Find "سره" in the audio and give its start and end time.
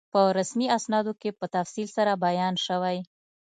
1.97-2.13